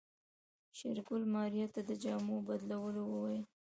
شېرګل 0.77 1.23
ماريا 1.33 1.65
ته 1.73 1.81
د 1.89 1.91
جامو 2.03 2.35
بدلولو 2.47 3.01
وويل. 3.07 3.43